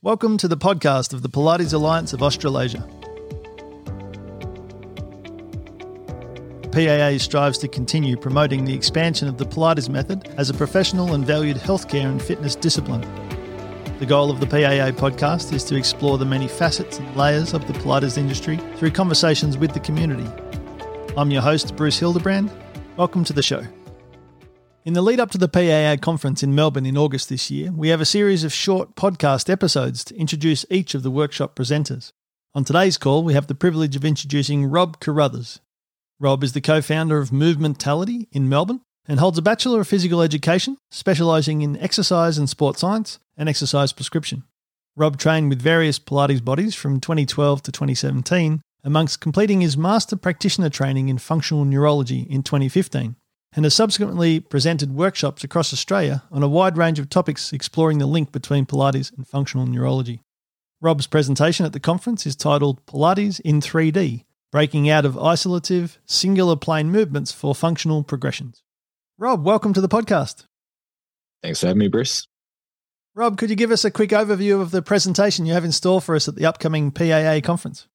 Welcome 0.00 0.38
to 0.38 0.46
the 0.46 0.56
podcast 0.56 1.12
of 1.12 1.22
the 1.22 1.28
Pilates 1.28 1.74
Alliance 1.74 2.12
of 2.12 2.22
Australasia. 2.22 2.88
PAA 6.70 7.18
strives 7.18 7.58
to 7.58 7.66
continue 7.66 8.16
promoting 8.16 8.64
the 8.64 8.72
expansion 8.72 9.26
of 9.26 9.38
the 9.38 9.44
Pilates 9.44 9.88
method 9.88 10.32
as 10.36 10.50
a 10.50 10.54
professional 10.54 11.14
and 11.14 11.26
valued 11.26 11.56
healthcare 11.56 12.08
and 12.08 12.22
fitness 12.22 12.54
discipline. 12.54 13.00
The 13.98 14.06
goal 14.06 14.30
of 14.30 14.38
the 14.38 14.46
PAA 14.46 14.92
podcast 14.92 15.52
is 15.52 15.64
to 15.64 15.74
explore 15.74 16.16
the 16.16 16.24
many 16.24 16.46
facets 16.46 17.00
and 17.00 17.16
layers 17.16 17.52
of 17.52 17.66
the 17.66 17.72
Pilates 17.72 18.16
industry 18.16 18.58
through 18.76 18.92
conversations 18.92 19.58
with 19.58 19.74
the 19.74 19.80
community. 19.80 20.30
I'm 21.16 21.32
your 21.32 21.42
host, 21.42 21.74
Bruce 21.74 21.98
Hildebrand. 21.98 22.52
Welcome 22.96 23.24
to 23.24 23.32
the 23.32 23.42
show. 23.42 23.64
In 24.84 24.94
the 24.94 25.02
lead 25.02 25.18
up 25.20 25.30
to 25.32 25.38
the 25.38 25.48
PAA 25.48 26.00
conference 26.00 26.42
in 26.42 26.54
Melbourne 26.54 26.86
in 26.86 26.96
August 26.96 27.28
this 27.28 27.50
year, 27.50 27.72
we 27.72 27.88
have 27.88 28.00
a 28.00 28.06
series 28.06 28.44
of 28.44 28.52
short 28.52 28.94
podcast 28.94 29.50
episodes 29.50 30.04
to 30.04 30.16
introduce 30.16 30.64
each 30.70 30.94
of 30.94 31.02
the 31.02 31.10
workshop 31.10 31.56
presenters. 31.56 32.12
On 32.54 32.64
today's 32.64 32.96
call, 32.96 33.24
we 33.24 33.34
have 33.34 33.48
the 33.48 33.56
privilege 33.56 33.96
of 33.96 34.04
introducing 34.04 34.64
Rob 34.64 35.00
Carruthers. 35.00 35.60
Rob 36.20 36.44
is 36.44 36.52
the 36.52 36.60
co 36.60 36.80
founder 36.80 37.18
of 37.18 37.30
Movementality 37.30 38.28
in 38.30 38.48
Melbourne 38.48 38.80
and 39.06 39.18
holds 39.18 39.36
a 39.36 39.42
Bachelor 39.42 39.80
of 39.80 39.88
Physical 39.88 40.22
Education, 40.22 40.78
specialising 40.92 41.60
in 41.62 41.76
exercise 41.78 42.38
and 42.38 42.48
sport 42.48 42.78
science 42.78 43.18
and 43.36 43.48
exercise 43.48 43.92
prescription. 43.92 44.44
Rob 44.96 45.18
trained 45.18 45.48
with 45.48 45.60
various 45.60 45.98
Pilates 45.98 46.42
bodies 46.42 46.76
from 46.76 47.00
2012 47.00 47.62
to 47.62 47.72
2017, 47.72 48.62
amongst 48.84 49.20
completing 49.20 49.60
his 49.60 49.76
Master 49.76 50.16
Practitioner 50.16 50.70
training 50.70 51.08
in 51.08 51.18
Functional 51.18 51.64
Neurology 51.64 52.20
in 52.20 52.44
2015 52.44 53.16
and 53.54 53.64
has 53.64 53.74
subsequently 53.74 54.40
presented 54.40 54.94
workshops 54.94 55.42
across 55.42 55.72
Australia 55.72 56.22
on 56.30 56.42
a 56.42 56.48
wide 56.48 56.76
range 56.76 56.98
of 56.98 57.08
topics 57.08 57.52
exploring 57.52 57.98
the 57.98 58.06
link 58.06 58.32
between 58.32 58.66
Pilates 58.66 59.16
and 59.16 59.26
functional 59.26 59.66
neurology. 59.66 60.22
Rob's 60.80 61.06
presentation 61.06 61.66
at 61.66 61.72
the 61.72 61.80
conference 61.80 62.26
is 62.26 62.36
titled 62.36 62.84
Pilates 62.86 63.40
in 63.40 63.60
3D 63.60 64.24
Breaking 64.52 64.88
Out 64.88 65.04
of 65.04 65.14
Isolative, 65.14 65.98
Singular 66.06 66.56
Plane 66.56 66.90
Movements 66.90 67.32
for 67.32 67.54
Functional 67.54 68.02
Progressions. 68.02 68.62
Rob, 69.18 69.44
welcome 69.44 69.72
to 69.74 69.80
the 69.80 69.88
podcast. 69.88 70.44
Thanks 71.42 71.60
for 71.60 71.66
having 71.66 71.80
me, 71.80 71.88
Bruce. 71.88 72.26
Rob, 73.14 73.36
could 73.36 73.50
you 73.50 73.56
give 73.56 73.72
us 73.72 73.84
a 73.84 73.90
quick 73.90 74.10
overview 74.10 74.60
of 74.60 74.70
the 74.70 74.80
presentation 74.80 75.44
you 75.44 75.52
have 75.52 75.64
in 75.64 75.72
store 75.72 76.00
for 76.00 76.14
us 76.14 76.28
at 76.28 76.36
the 76.36 76.46
upcoming 76.46 76.92
PAA 76.92 77.40
conference? 77.42 77.88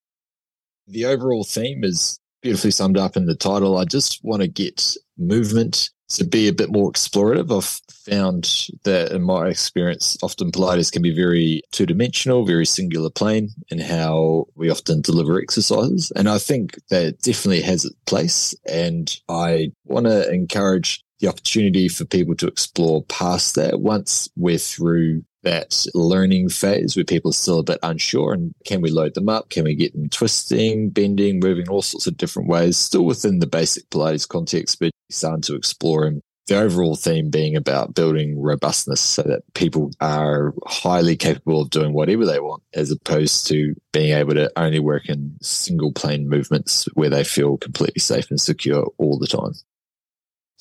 The 0.85 1.05
overall 1.05 1.45
theme 1.45 1.83
is 1.85 2.19
beautifully 2.41 2.71
summed 2.71 2.97
up 2.97 3.15
in 3.15 3.25
the 3.25 3.35
title. 3.35 3.77
I 3.77 3.85
just 3.85 4.19
want 4.23 4.41
to 4.41 4.49
get 4.49 4.97
movement 5.17 5.89
to 6.09 6.23
be 6.23 6.47
a 6.47 6.53
bit 6.53 6.71
more 6.71 6.91
explorative. 6.91 7.55
I've 7.55 7.81
found 8.05 8.67
that 8.83 9.11
in 9.11 9.23
my 9.23 9.47
experience, 9.47 10.17
often 10.21 10.51
Pilates 10.51 10.91
can 10.91 11.01
be 11.01 11.15
very 11.15 11.61
two 11.71 11.85
dimensional, 11.85 12.45
very 12.45 12.65
singular 12.65 13.09
plane 13.09 13.49
in 13.69 13.79
how 13.79 14.45
we 14.55 14.69
often 14.69 15.01
deliver 15.01 15.39
exercises. 15.39 16.11
And 16.15 16.29
I 16.29 16.37
think 16.37 16.79
that 16.89 17.21
definitely 17.21 17.61
has 17.61 17.85
its 17.85 17.95
place. 18.05 18.53
And 18.67 19.15
I 19.27 19.71
want 19.85 20.05
to 20.05 20.31
encourage 20.31 21.03
the 21.19 21.29
opportunity 21.29 21.87
for 21.87 22.05
people 22.05 22.35
to 22.35 22.47
explore 22.47 23.03
past 23.03 23.55
that 23.55 23.79
once 23.79 24.29
we're 24.35 24.57
through 24.57 25.23
that 25.43 25.85
learning 25.93 26.49
phase 26.49 26.95
where 26.95 27.05
people 27.05 27.29
are 27.29 27.33
still 27.33 27.59
a 27.59 27.63
bit 27.63 27.79
unsure 27.83 28.33
and 28.33 28.53
can 28.65 28.81
we 28.81 28.89
load 28.89 29.13
them 29.13 29.29
up? 29.29 29.49
Can 29.49 29.65
we 29.65 29.75
get 29.75 29.93
them 29.93 30.09
twisting, 30.09 30.89
bending, 30.89 31.39
moving 31.39 31.69
all 31.69 31.81
sorts 31.81 32.07
of 32.07 32.17
different 32.17 32.49
ways, 32.49 32.77
still 32.77 33.05
within 33.05 33.39
the 33.39 33.47
basic 33.47 33.89
Pilates 33.89 34.27
context, 34.27 34.79
but 34.79 34.91
starting 35.09 35.41
to 35.43 35.55
explore 35.55 36.05
them. 36.05 36.21
The 36.47 36.59
overall 36.59 36.97
theme 36.97 37.29
being 37.29 37.55
about 37.55 37.95
building 37.95 38.41
robustness 38.41 38.99
so 38.99 39.21
that 39.21 39.43
people 39.53 39.91
are 40.01 40.53
highly 40.67 41.15
capable 41.15 41.61
of 41.61 41.69
doing 41.69 41.93
whatever 41.93 42.25
they 42.25 42.41
want, 42.41 42.63
as 42.73 42.91
opposed 42.91 43.47
to 43.47 43.73
being 43.93 44.13
able 44.13 44.33
to 44.33 44.51
only 44.57 44.79
work 44.79 45.07
in 45.07 45.37
single 45.41 45.93
plane 45.93 46.27
movements 46.27 46.85
where 46.95 47.09
they 47.09 47.23
feel 47.23 47.57
completely 47.57 48.01
safe 48.01 48.29
and 48.29 48.41
secure 48.41 48.91
all 48.97 49.17
the 49.17 49.27
time. 49.27 49.53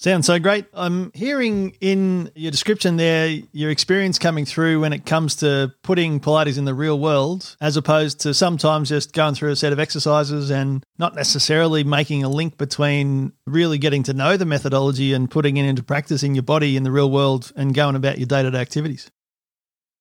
Sounds 0.03 0.27
so 0.27 0.41
great. 0.41 0.65
I'm 0.75 1.13
hearing 1.15 1.77
in 1.81 2.29
your 2.35 2.51
description 2.51 2.97
there 2.97 3.39
your 3.53 3.71
experience 3.71 4.19
coming 4.19 4.45
through 4.45 4.81
when 4.81 4.93
it 4.93 5.07
comes 5.07 5.37
to 5.37 5.73
putting 5.85 6.19
Pilates 6.19 6.59
in 6.59 6.65
the 6.65 6.75
real 6.75 6.99
world, 6.99 7.57
as 7.61 7.77
opposed 7.77 8.19
to 8.23 8.35
sometimes 8.35 8.89
just 8.89 9.13
going 9.13 9.37
through 9.37 9.53
a 9.53 9.57
set 9.57 9.73
of 9.73 9.79
exercises 9.79 10.51
and 10.51 10.85
not 10.99 11.15
necessarily 11.15 11.85
making 11.85 12.25
a 12.25 12.29
link 12.29 12.59
between 12.59 13.33
really 13.47 13.79
getting 13.79 14.03
to 14.03 14.13
know 14.13 14.37
the 14.37 14.45
methodology 14.45 15.13
and 15.13 15.31
putting 15.31 15.57
it 15.57 15.67
into 15.67 15.85
practice 15.85 16.25
in 16.25 16.35
your 16.35 16.43
body 16.43 16.77
in 16.77 16.83
the 16.83 16.91
real 16.91 17.09
world 17.09 17.53
and 17.55 17.73
going 17.73 17.95
about 17.95 18.19
your 18.19 18.27
day 18.27 18.43
to 18.43 18.51
day 18.51 18.59
activities. 18.59 19.09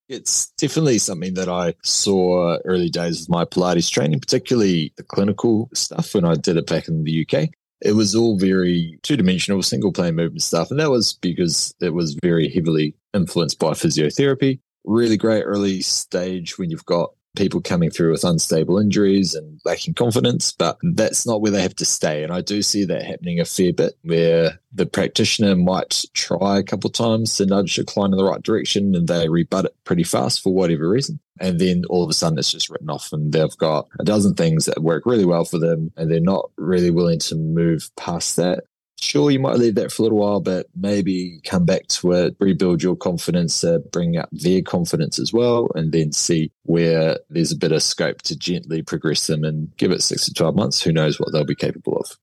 It's 0.09 0.49
definitely 0.57 0.97
something 0.97 1.35
that 1.35 1.47
I 1.47 1.75
saw 1.83 2.57
early 2.65 2.89
days 2.89 3.21
of 3.21 3.29
my 3.29 3.45
Pilates 3.45 3.91
training, 3.91 4.19
particularly 4.19 4.93
the 4.97 5.03
clinical 5.03 5.69
stuff 5.75 6.15
when 6.15 6.25
I 6.25 6.33
did 6.33 6.57
it 6.57 6.65
back 6.65 6.87
in 6.87 7.03
the 7.03 7.23
UK 7.23 7.51
it 7.81 7.93
was 7.93 8.15
all 8.15 8.37
very 8.37 8.99
two 9.03 9.17
dimensional, 9.17 9.61
single 9.63 9.91
plane 9.91 10.15
movement 10.15 10.43
stuff. 10.43 10.71
And 10.71 10.79
that 10.79 10.91
was 10.91 11.13
because 11.13 11.73
it 11.81 11.93
was 11.93 12.15
very 12.21 12.49
heavily 12.49 12.95
influenced 13.13 13.59
by 13.59 13.71
physiotherapy. 13.71 14.59
Really 14.83 15.17
great 15.17 15.43
early 15.43 15.81
stage 15.81 16.57
when 16.57 16.69
you've 16.69 16.85
got 16.85 17.11
people 17.35 17.61
coming 17.61 17.89
through 17.89 18.11
with 18.11 18.23
unstable 18.23 18.77
injuries 18.77 19.33
and 19.33 19.59
lacking 19.63 19.93
confidence, 19.93 20.51
but 20.51 20.77
that's 20.81 21.25
not 21.25 21.41
where 21.41 21.51
they 21.51 21.61
have 21.61 21.75
to 21.75 21.85
stay. 21.85 22.23
And 22.23 22.33
I 22.33 22.41
do 22.41 22.61
see 22.61 22.83
that 22.85 23.03
happening 23.03 23.39
a 23.39 23.45
fair 23.45 23.73
bit 23.73 23.93
where 24.01 24.59
the 24.73 24.85
practitioner 24.85 25.55
might 25.55 26.03
try 26.13 26.59
a 26.59 26.63
couple 26.63 26.89
of 26.89 26.93
times 26.93 27.37
to 27.37 27.45
nudge 27.45 27.77
a 27.79 27.85
client 27.85 28.13
in 28.13 28.17
the 28.17 28.29
right 28.29 28.41
direction 28.41 28.95
and 28.95 29.07
they 29.07 29.29
rebut 29.29 29.65
it 29.65 29.75
pretty 29.83 30.03
fast 30.03 30.41
for 30.41 30.53
whatever 30.53 30.89
reason. 30.89 31.19
And 31.39 31.59
then 31.59 31.83
all 31.89 32.03
of 32.03 32.09
a 32.09 32.13
sudden 32.13 32.37
it's 32.37 32.51
just 32.51 32.69
written 32.69 32.89
off 32.89 33.11
and 33.11 33.31
they've 33.31 33.57
got 33.57 33.87
a 33.99 34.03
dozen 34.03 34.35
things 34.35 34.65
that 34.65 34.83
work 34.83 35.05
really 35.05 35.25
well 35.25 35.45
for 35.45 35.57
them 35.57 35.91
and 35.97 36.11
they're 36.11 36.19
not 36.19 36.51
really 36.57 36.91
willing 36.91 37.19
to 37.19 37.35
move 37.35 37.89
past 37.95 38.35
that 38.35 38.65
sure, 39.01 39.31
you 39.31 39.39
might 39.39 39.57
leave 39.57 39.75
that 39.75 39.91
for 39.91 40.01
a 40.01 40.05
little 40.05 40.19
while, 40.19 40.39
but 40.39 40.67
maybe 40.75 41.41
come 41.43 41.65
back 41.65 41.87
to 41.87 42.11
it, 42.13 42.35
rebuild 42.39 42.81
your 42.81 42.95
confidence, 42.95 43.63
uh, 43.63 43.79
bring 43.91 44.17
up 44.17 44.29
their 44.31 44.61
confidence 44.61 45.19
as 45.19 45.33
well, 45.33 45.69
and 45.75 45.91
then 45.91 46.11
see 46.11 46.51
where 46.63 47.17
there's 47.29 47.51
a 47.51 47.57
bit 47.57 47.71
of 47.71 47.83
scope 47.83 48.21
to 48.23 48.37
gently 48.37 48.81
progress 48.81 49.27
them 49.27 49.43
and 49.43 49.75
give 49.77 49.91
it 49.91 50.03
six 50.03 50.25
to 50.25 50.33
12 50.33 50.55
months. 50.55 50.81
Who 50.81 50.93
knows 50.93 51.19
what 51.19 51.31
they'll 51.31 51.45
be 51.45 51.55
capable 51.55 51.97
of. 51.97 52.17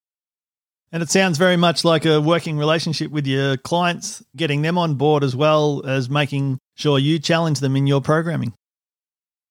And 0.90 1.02
it 1.02 1.10
sounds 1.10 1.36
very 1.36 1.56
much 1.56 1.84
like 1.84 2.06
a 2.06 2.20
working 2.20 2.56
relationship 2.56 3.10
with 3.10 3.26
your 3.26 3.58
clients, 3.58 4.24
getting 4.34 4.62
them 4.62 4.78
on 4.78 4.94
board 4.94 5.22
as 5.22 5.36
well 5.36 5.84
as 5.86 6.08
making 6.08 6.58
sure 6.76 6.98
you 6.98 7.18
challenge 7.18 7.60
them 7.60 7.76
in 7.76 7.86
your 7.86 8.00
programming. 8.00 8.54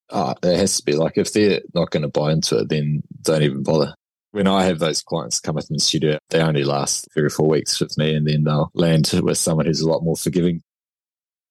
Uh, 0.09 0.33
it 0.41 0.57
has 0.57 0.77
to 0.77 0.85
be 0.85 0.94
like 0.94 1.17
if 1.17 1.33
they're 1.33 1.61
not 1.75 1.91
going 1.91 2.01
to 2.01 2.07
buy 2.07 2.31
into 2.31 2.59
it, 2.59 2.69
then 2.69 3.03
don't 3.21 3.44
even 3.44 3.61
bother 3.61 3.94
when 4.38 4.48
I 4.48 4.66
have 4.66 4.78
those 4.78 5.02
clients 5.02 5.40
come 5.40 5.58
up 5.58 5.64
in 5.68 5.74
the 5.74 5.80
studio, 5.80 6.20
they 6.30 6.40
only 6.40 6.64
last 6.64 7.08
three 7.12 7.24
or 7.24 7.30
four 7.31 7.48
weeks 7.48 7.80
with 7.80 7.98
me, 7.98 8.14
and 8.14 8.28
then 8.28 8.44
they'll 8.44 8.70
land 8.75 9.09
with 9.24 9.40
someone 9.40 9.66
who's 9.66 9.81
a 9.81 9.90
lot 9.90 10.03
more 10.03 10.16
forgiving. 10.16 10.62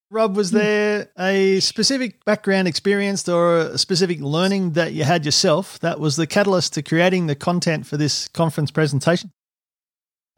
Rob, 0.08 0.36
was 0.36 0.50
hmm. 0.50 0.58
there 0.58 1.08
a 1.18 1.58
specific 1.58 2.24
background 2.24 2.68
experience 2.68 3.28
or 3.28 3.58
a 3.58 3.78
specific 3.78 4.20
learning 4.20 4.74
that 4.74 4.92
you 4.92 5.02
had 5.02 5.24
yourself 5.24 5.80
that 5.80 5.98
was 5.98 6.14
the 6.14 6.28
catalyst 6.28 6.74
to 6.74 6.82
creating 6.82 7.26
the 7.26 7.34
content 7.34 7.88
for 7.88 7.96
this 7.96 8.28
conference 8.28 8.70
presentation? 8.70 9.32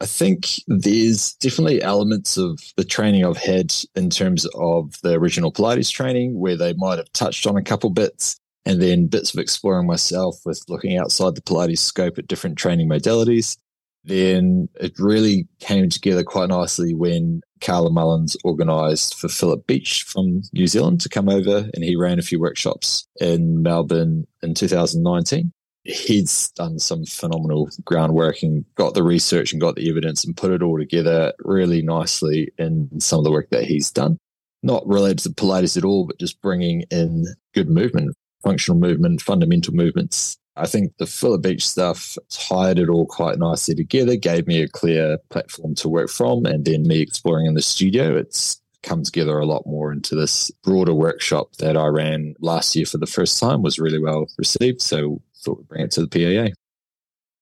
I 0.01 0.07
think 0.07 0.47
there's 0.65 1.33
definitely 1.33 1.83
elements 1.83 2.35
of 2.35 2.59
the 2.77 2.85
training 2.85 3.25
I've 3.25 3.37
had 3.37 3.75
in 3.95 4.09
terms 4.09 4.47
of 4.55 4.95
the 5.03 5.13
original 5.13 5.51
Pilates 5.51 5.91
training 5.91 6.39
where 6.39 6.55
they 6.57 6.73
might 6.73 6.97
have 6.97 7.13
touched 7.13 7.45
on 7.45 7.57
a 7.57 7.61
couple 7.61 7.91
bits 7.91 8.38
and 8.65 8.81
then 8.81 9.07
bits 9.07 9.33
of 9.33 9.39
exploring 9.39 9.87
myself 9.87 10.35
with 10.45 10.61
looking 10.67 10.97
outside 10.97 11.35
the 11.35 11.41
Pilates 11.41 11.79
scope 11.79 12.17
at 12.17 12.27
different 12.27 12.57
training 12.57 12.89
modalities. 12.89 13.57
Then 14.03 14.69
it 14.79 14.97
really 14.97 15.47
came 15.59 15.89
together 15.89 16.23
quite 16.23 16.49
nicely 16.49 16.93
when 16.93 17.41
Carla 17.61 17.89
Mullins 17.89 18.37
organised 18.45 19.15
for 19.15 19.27
Phillip 19.27 19.67
Beach 19.67 20.03
from 20.03 20.41
New 20.53 20.67
Zealand 20.67 21.01
to 21.01 21.09
come 21.09 21.29
over 21.29 21.69
and 21.73 21.83
he 21.83 21.95
ran 21.95 22.19
a 22.19 22.23
few 22.23 22.39
workshops 22.39 23.07
in 23.19 23.61
Melbourne 23.61 24.25
in 24.41 24.53
2019. 24.53 25.51
He's 25.83 26.49
done 26.51 26.79
some 26.79 27.05
phenomenal 27.05 27.69
groundwork 27.83 28.43
and 28.43 28.63
got 28.75 28.93
the 28.93 29.03
research 29.03 29.51
and 29.51 29.61
got 29.61 29.75
the 29.75 29.89
evidence 29.89 30.23
and 30.23 30.35
put 30.35 30.51
it 30.51 30.61
all 30.61 30.77
together 30.77 31.33
really 31.39 31.81
nicely 31.81 32.51
in 32.57 32.89
some 32.99 33.19
of 33.19 33.25
the 33.25 33.31
work 33.31 33.49
that 33.49 33.65
he's 33.65 33.91
done. 33.91 34.17
Not 34.61 34.87
related 34.87 35.19
to 35.19 35.29
Pilates 35.29 35.77
at 35.77 35.85
all, 35.85 36.05
but 36.05 36.19
just 36.19 36.41
bringing 36.41 36.83
in 36.91 37.25
good 37.53 37.69
movement 37.69 38.15
functional 38.41 38.79
movement, 38.79 39.21
fundamental 39.21 39.73
movements. 39.73 40.37
I 40.55 40.67
think 40.67 40.97
the 40.97 41.05
Phillip 41.05 41.41
Beach 41.41 41.65
stuff 41.65 42.17
tied 42.29 42.79
it 42.79 42.89
all 42.89 43.05
quite 43.05 43.39
nicely 43.39 43.75
together, 43.75 44.15
gave 44.17 44.45
me 44.45 44.61
a 44.61 44.67
clear 44.67 45.17
platform 45.29 45.75
to 45.75 45.87
work 45.87 46.09
from, 46.09 46.45
and 46.45 46.65
then 46.65 46.83
me 46.83 46.99
exploring 46.99 47.45
in 47.45 47.53
the 47.53 47.61
studio. 47.61 48.17
It's 48.17 48.61
come 48.83 49.03
together 49.03 49.37
a 49.37 49.45
lot 49.45 49.65
more 49.65 49.91
into 49.91 50.15
this 50.15 50.51
broader 50.63 50.93
workshop 50.93 51.55
that 51.57 51.77
I 51.77 51.87
ran 51.87 52.35
last 52.39 52.75
year 52.75 52.85
for 52.85 52.97
the 52.97 53.05
first 53.05 53.39
time 53.39 53.61
was 53.61 53.79
really 53.79 53.99
well 53.99 54.27
received. 54.37 54.81
So 54.81 55.21
thought 55.43 55.57
we'd 55.57 55.67
bring 55.67 55.83
it 55.83 55.91
to 55.91 56.05
the 56.05 56.07
PAA. 56.07 56.53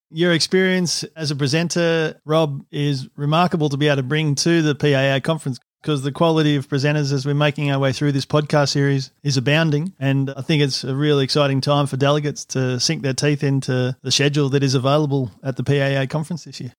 Your 0.10 0.32
experience 0.32 1.04
as 1.16 1.32
a 1.32 1.36
presenter, 1.36 2.20
Rob, 2.24 2.64
is 2.72 3.10
remarkable 3.18 3.70
to 3.70 3.78
be 3.78 3.88
able 3.88 3.98
to 3.98 4.04
bring 4.04 4.36
to 4.36 4.62
the 4.62 4.74
PAA 4.74 5.20
conference. 5.20 5.60
Because 5.82 6.02
the 6.02 6.12
quality 6.12 6.56
of 6.56 6.68
presenters 6.68 7.14
as 7.14 7.26
we're 7.26 7.34
making 7.34 7.72
our 7.72 7.80
way 7.80 7.94
through 7.94 8.12
this 8.12 8.26
podcast 8.26 8.70
series 8.70 9.12
is 9.24 9.38
abounding. 9.38 9.94
And 10.00 10.32
I 10.36 10.42
think 10.42 10.62
it's 10.62 10.84
a 10.84 10.96
really 10.96 11.24
exciting 11.24 11.62
time 11.62 11.88
for 11.88 11.98
delegates 11.98 12.46
to 12.46 12.80
sink 12.80 13.04
their 13.04 13.14
teeth 13.14 13.44
into 13.44 13.96
the 14.02 14.12
schedule 14.12 14.50
that 14.50 14.64
is 14.64 14.76
available 14.76 15.32
at 15.44 15.56
the 15.56 15.64
PAA 15.64 16.06
conference 16.12 16.44
this 16.44 16.60
year. 16.60 16.74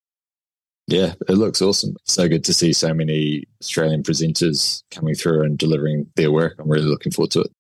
Yeah, 0.87 1.15
it 1.29 1.35
looks 1.35 1.61
awesome. 1.61 1.97
So 2.05 2.29
good 2.29 2.45
to 2.45 2.55
see 2.55 2.73
so 2.73 2.95
many 2.95 3.45
Australian 3.63 4.03
presenters 4.03 4.83
coming 4.91 5.15
through 5.15 5.43
and 5.43 5.59
delivering 5.59 6.07
their 6.17 6.33
work. 6.33 6.55
I'm 6.59 6.69
really 6.71 6.87
looking 6.87 7.13
forward 7.13 7.31
to 7.33 7.41
it. 7.43 7.51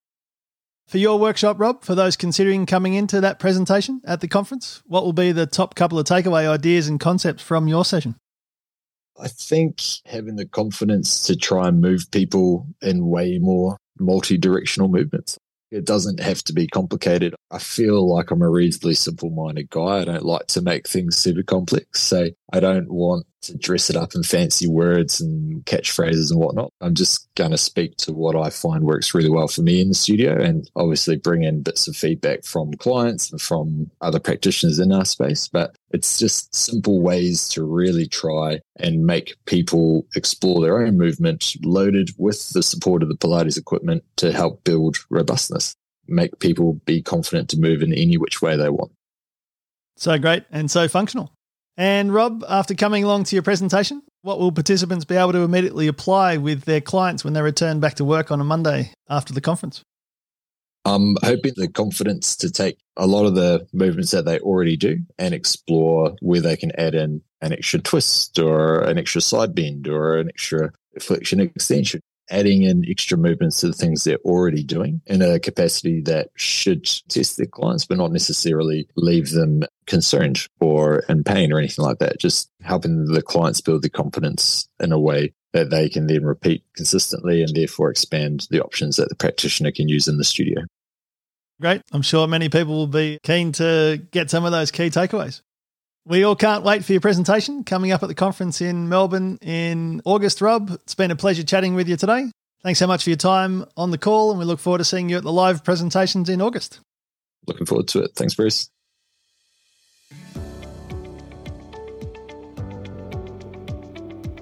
For 0.86 0.96
your 0.96 1.18
workshop, 1.18 1.60
Rob, 1.60 1.84
for 1.84 1.94
those 1.94 2.16
considering 2.16 2.64
coming 2.64 2.94
into 2.94 3.20
that 3.20 3.38
presentation 3.38 4.00
at 4.06 4.22
the 4.22 4.28
conference, 4.28 4.82
what 4.86 5.04
will 5.04 5.12
be 5.12 5.32
the 5.32 5.44
top 5.44 5.74
couple 5.74 5.98
of 5.98 6.06
takeaway 6.06 6.48
ideas 6.48 6.88
and 6.88 6.98
concepts 6.98 7.42
from 7.42 7.68
your 7.68 7.84
session? 7.84 8.16
I 9.20 9.28
think 9.28 9.82
having 10.06 10.36
the 10.36 10.46
confidence 10.46 11.26
to 11.26 11.36
try 11.36 11.68
and 11.68 11.80
move 11.80 12.10
people 12.10 12.66
in 12.82 13.06
way 13.06 13.38
more 13.38 13.76
multi 13.98 14.36
directional 14.38 14.88
movements. 14.88 15.36
It 15.70 15.84
doesn't 15.84 16.20
have 16.20 16.42
to 16.44 16.52
be 16.54 16.66
complicated. 16.66 17.34
I 17.50 17.58
feel 17.58 18.08
like 18.08 18.30
I'm 18.30 18.40
a 18.40 18.48
reasonably 18.48 18.94
simple 18.94 19.30
minded 19.30 19.68
guy. 19.68 20.00
I 20.00 20.04
don't 20.04 20.24
like 20.24 20.46
to 20.48 20.62
make 20.62 20.88
things 20.88 21.16
super 21.16 21.42
complex. 21.42 22.00
So 22.02 22.30
I 22.52 22.60
don't 22.60 22.90
want 22.90 23.26
to 23.42 23.56
dress 23.56 23.88
it 23.88 23.96
up 23.96 24.14
in 24.14 24.22
fancy 24.22 24.66
words 24.66 25.20
and 25.20 25.64
catchphrases 25.64 26.30
and 26.30 26.40
whatnot. 26.40 26.72
I'm 26.80 26.94
just 26.94 27.32
going 27.34 27.52
to 27.52 27.58
speak 27.58 27.96
to 27.98 28.12
what 28.12 28.36
I 28.36 28.50
find 28.50 28.84
works 28.84 29.14
really 29.14 29.30
well 29.30 29.48
for 29.48 29.62
me 29.62 29.80
in 29.80 29.88
the 29.88 29.94
studio 29.94 30.40
and 30.40 30.68
obviously 30.76 31.16
bring 31.16 31.44
in 31.44 31.62
bits 31.62 31.86
of 31.86 31.96
feedback 31.96 32.44
from 32.44 32.74
clients 32.74 33.30
and 33.30 33.40
from 33.40 33.90
other 34.00 34.18
practitioners 34.18 34.78
in 34.78 34.92
our 34.92 35.04
space. 35.04 35.48
But 35.48 35.76
it's 35.90 36.18
just 36.18 36.54
simple 36.54 37.00
ways 37.00 37.48
to 37.50 37.62
really 37.62 38.06
try 38.06 38.60
and 38.76 39.06
make 39.06 39.36
people 39.46 40.06
explore 40.16 40.60
their 40.60 40.82
own 40.82 40.98
movement 40.98 41.54
loaded 41.64 42.10
with 42.18 42.50
the 42.50 42.62
support 42.62 43.02
of 43.02 43.08
the 43.08 43.16
Pilates 43.16 43.58
equipment 43.58 44.04
to 44.16 44.32
help 44.32 44.64
build 44.64 44.98
robustness, 45.10 45.74
make 46.08 46.38
people 46.40 46.74
be 46.84 47.02
confident 47.02 47.48
to 47.50 47.58
move 47.58 47.82
in 47.82 47.92
any 47.92 48.16
which 48.16 48.42
way 48.42 48.56
they 48.56 48.68
want. 48.68 48.92
So 49.96 50.16
great 50.18 50.44
and 50.50 50.70
so 50.70 50.86
functional. 50.86 51.32
And 51.78 52.12
Rob, 52.12 52.44
after 52.48 52.74
coming 52.74 53.04
along 53.04 53.24
to 53.24 53.36
your 53.36 53.44
presentation, 53.44 54.02
what 54.22 54.40
will 54.40 54.50
participants 54.50 55.04
be 55.04 55.14
able 55.14 55.30
to 55.30 55.42
immediately 55.42 55.86
apply 55.86 56.36
with 56.36 56.64
their 56.64 56.80
clients 56.80 57.22
when 57.22 57.34
they 57.34 57.40
return 57.40 57.78
back 57.78 57.94
to 57.94 58.04
work 58.04 58.32
on 58.32 58.40
a 58.40 58.44
Monday 58.44 58.90
after 59.08 59.32
the 59.32 59.40
conference? 59.40 59.84
I'm 60.84 61.14
hoping 61.22 61.52
the 61.54 61.68
confidence 61.68 62.36
to 62.38 62.50
take 62.50 62.78
a 62.96 63.06
lot 63.06 63.26
of 63.26 63.36
the 63.36 63.68
movements 63.72 64.10
that 64.10 64.24
they 64.24 64.40
already 64.40 64.76
do 64.76 64.98
and 65.20 65.32
explore 65.32 66.16
where 66.20 66.40
they 66.40 66.56
can 66.56 66.72
add 66.76 66.96
in 66.96 67.22
an 67.40 67.52
extra 67.52 67.78
twist 67.78 68.40
or 68.40 68.80
an 68.80 68.98
extra 68.98 69.20
side 69.20 69.54
bend 69.54 69.86
or 69.86 70.18
an 70.18 70.28
extra 70.28 70.72
flexion 70.98 71.38
extension 71.38 72.00
adding 72.30 72.62
in 72.62 72.84
extra 72.88 73.16
movements 73.16 73.60
to 73.60 73.68
the 73.68 73.72
things 73.72 74.04
they're 74.04 74.18
already 74.24 74.62
doing 74.62 75.00
in 75.06 75.22
a 75.22 75.38
capacity 75.38 76.00
that 76.02 76.30
should 76.36 76.84
test 77.08 77.36
their 77.36 77.46
clients, 77.46 77.84
but 77.84 77.98
not 77.98 78.12
necessarily 78.12 78.88
leave 78.96 79.30
them 79.30 79.62
concerned 79.86 80.46
or 80.60 81.00
in 81.08 81.24
pain 81.24 81.52
or 81.52 81.58
anything 81.58 81.84
like 81.84 81.98
that. 81.98 82.18
Just 82.18 82.50
helping 82.60 83.06
the 83.06 83.22
clients 83.22 83.60
build 83.60 83.82
the 83.82 83.90
confidence 83.90 84.68
in 84.80 84.92
a 84.92 84.98
way 84.98 85.32
that 85.52 85.70
they 85.70 85.88
can 85.88 86.06
then 86.06 86.24
repeat 86.24 86.62
consistently 86.76 87.42
and 87.42 87.54
therefore 87.54 87.90
expand 87.90 88.46
the 88.50 88.62
options 88.62 88.96
that 88.96 89.08
the 89.08 89.14
practitioner 89.14 89.72
can 89.72 89.88
use 89.88 90.06
in 90.06 90.18
the 90.18 90.24
studio. 90.24 90.62
Great. 91.60 91.82
I'm 91.92 92.02
sure 92.02 92.28
many 92.28 92.48
people 92.48 92.74
will 92.74 92.86
be 92.86 93.18
keen 93.22 93.52
to 93.52 94.00
get 94.12 94.30
some 94.30 94.44
of 94.44 94.52
those 94.52 94.70
key 94.70 94.90
takeaways. 94.90 95.40
We 96.08 96.24
all 96.24 96.36
can't 96.36 96.64
wait 96.64 96.86
for 96.86 96.92
your 96.92 97.02
presentation 97.02 97.64
coming 97.64 97.92
up 97.92 98.02
at 98.02 98.06
the 98.06 98.14
conference 98.14 98.62
in 98.62 98.88
Melbourne 98.88 99.36
in 99.42 100.00
August, 100.06 100.40
Rob. 100.40 100.70
It's 100.70 100.94
been 100.94 101.10
a 101.10 101.16
pleasure 101.16 101.42
chatting 101.42 101.74
with 101.74 101.86
you 101.86 101.98
today. 101.98 102.30
Thanks 102.62 102.78
so 102.78 102.86
much 102.86 103.04
for 103.04 103.10
your 103.10 103.18
time 103.18 103.66
on 103.76 103.90
the 103.90 103.98
call, 103.98 104.30
and 104.30 104.38
we 104.38 104.46
look 104.46 104.58
forward 104.58 104.78
to 104.78 104.86
seeing 104.86 105.10
you 105.10 105.18
at 105.18 105.22
the 105.22 105.30
live 105.30 105.62
presentations 105.64 106.30
in 106.30 106.40
August. 106.40 106.80
Looking 107.46 107.66
forward 107.66 107.88
to 107.88 108.04
it. 108.04 108.12
Thanks, 108.16 108.34
Bruce. 108.34 108.70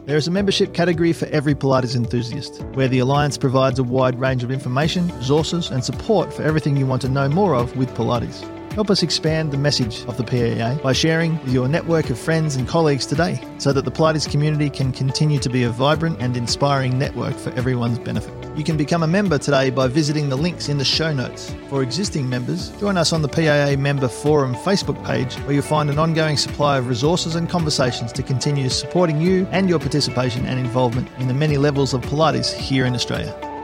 There 0.04 0.16
is 0.16 0.28
a 0.28 0.30
membership 0.30 0.72
category 0.72 1.12
for 1.12 1.26
every 1.26 1.56
Pilates 1.56 1.96
enthusiast, 1.96 2.62
where 2.74 2.86
the 2.86 3.00
Alliance 3.00 3.36
provides 3.36 3.80
a 3.80 3.82
wide 3.82 4.20
range 4.20 4.44
of 4.44 4.52
information, 4.52 5.08
resources, 5.18 5.72
and 5.72 5.84
support 5.84 6.32
for 6.32 6.44
everything 6.44 6.76
you 6.76 6.86
want 6.86 7.02
to 7.02 7.08
know 7.08 7.28
more 7.28 7.56
of 7.56 7.76
with 7.76 7.90
Pilates. 7.96 8.55
Help 8.76 8.90
us 8.90 9.02
expand 9.02 9.52
the 9.52 9.56
message 9.56 10.04
of 10.04 10.18
the 10.18 10.22
PAA 10.22 10.74
by 10.82 10.92
sharing 10.92 11.42
with 11.42 11.50
your 11.50 11.66
network 11.66 12.10
of 12.10 12.18
friends 12.18 12.56
and 12.56 12.68
colleagues 12.68 13.06
today 13.06 13.40
so 13.56 13.72
that 13.72 13.86
the 13.86 13.90
Pilates 13.90 14.30
community 14.30 14.68
can 14.68 14.92
continue 14.92 15.38
to 15.38 15.48
be 15.48 15.62
a 15.62 15.70
vibrant 15.70 16.20
and 16.20 16.36
inspiring 16.36 16.98
network 16.98 17.34
for 17.36 17.48
everyone's 17.54 17.98
benefit. 17.98 18.34
You 18.54 18.64
can 18.64 18.76
become 18.76 19.02
a 19.02 19.06
member 19.06 19.38
today 19.38 19.70
by 19.70 19.88
visiting 19.88 20.28
the 20.28 20.36
links 20.36 20.68
in 20.68 20.76
the 20.76 20.84
show 20.84 21.10
notes. 21.10 21.54
For 21.70 21.82
existing 21.82 22.28
members, 22.28 22.68
join 22.72 22.98
us 22.98 23.14
on 23.14 23.22
the 23.22 23.28
PAA 23.28 23.80
Member 23.80 24.08
Forum 24.08 24.54
Facebook 24.56 25.02
page 25.06 25.32
where 25.44 25.54
you'll 25.54 25.62
find 25.62 25.88
an 25.88 25.98
ongoing 25.98 26.36
supply 26.36 26.76
of 26.76 26.86
resources 26.86 27.34
and 27.34 27.48
conversations 27.48 28.12
to 28.12 28.22
continue 28.22 28.68
supporting 28.68 29.22
you 29.22 29.46
and 29.52 29.70
your 29.70 29.78
participation 29.78 30.44
and 30.44 30.60
involvement 30.60 31.08
in 31.18 31.28
the 31.28 31.34
many 31.34 31.56
levels 31.56 31.94
of 31.94 32.02
Pilates 32.02 32.52
here 32.52 32.84
in 32.84 32.94
Australia. 32.94 33.55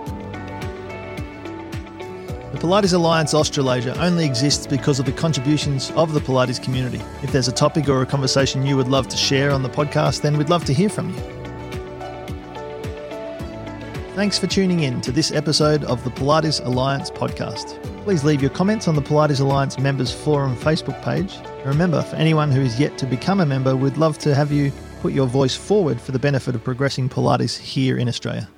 Pilates 2.63 2.95
Alliance 2.95 3.35
Australasia 3.35 4.01
only 4.01 4.25
exists 4.25 4.69
because 4.69 5.01
of 5.01 5.07
the 5.07 5.11
contributions 5.11 5.91
of 5.97 6.13
the 6.13 6.21
Pilates 6.21 6.63
community. 6.63 7.01
If 7.21 7.33
there's 7.33 7.49
a 7.49 7.53
topic 7.53 7.89
or 7.89 8.03
a 8.03 8.07
conversation 8.07 8.65
you 8.65 8.77
would 8.77 8.87
love 8.87 9.09
to 9.09 9.17
share 9.17 9.51
on 9.51 9.65
the 9.65 9.69
podcast, 9.69 10.23
then 10.23 10.39
we'd 10.39 10.49
love 10.49 10.65
to 10.67 10.73
hear 10.73 10.89
from 10.89 11.11
you. 11.11 11.17
Thanks 14.15 14.39
for 14.39 14.47
tuning 14.47 14.85
in 14.85 15.01
to 15.01 15.11
this 15.11 15.33
episode 15.33 15.83
of 15.83 16.05
the 16.05 16.11
Pilates 16.11 16.65
Alliance 16.65 17.11
podcast. 17.11 17.83
Please 18.05 18.23
leave 18.23 18.41
your 18.41 18.51
comments 18.53 18.87
on 18.87 18.95
the 18.95 19.03
Pilates 19.03 19.41
Alliance 19.41 19.77
Members 19.81 20.13
Forum 20.13 20.55
Facebook 20.55 21.03
page. 21.03 21.35
And 21.35 21.67
remember, 21.67 22.01
for 22.03 22.15
anyone 22.15 22.53
who 22.53 22.61
is 22.61 22.79
yet 22.79 22.97
to 22.99 23.07
become 23.07 23.41
a 23.41 23.47
member, 23.47 23.75
we'd 23.75 23.97
love 23.97 24.19
to 24.19 24.37
have 24.37 24.53
you 24.53 24.71
put 25.01 25.13
your 25.13 25.27
voice 25.27 25.57
forward 25.57 26.01
for 26.01 26.13
the 26.13 26.21
benefit 26.21 26.55
of 26.55 26.63
progressing 26.63 27.09
Pilates 27.09 27.59
here 27.59 27.99
in 27.99 28.07
Australia. 28.07 28.49